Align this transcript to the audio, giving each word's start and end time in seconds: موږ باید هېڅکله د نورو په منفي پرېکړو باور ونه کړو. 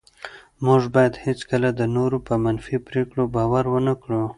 موږ 0.65 0.81
باید 0.95 1.13
هېڅکله 1.25 1.69
د 1.79 1.81
نورو 1.95 2.17
په 2.27 2.33
منفي 2.43 2.77
پرېکړو 2.87 3.23
باور 3.35 3.63
ونه 3.69 3.93
کړو. 4.01 4.21